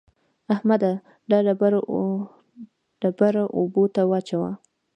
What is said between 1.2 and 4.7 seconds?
دا ډبره اوبو ته واچوه.